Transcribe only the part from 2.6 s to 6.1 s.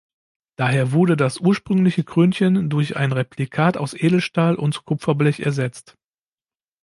durch ein Replikat aus Edelstahl und Kupferblech ersetzt.